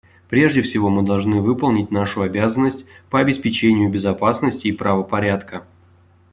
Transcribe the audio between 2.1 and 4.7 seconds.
обязанность по обеспечению безопасности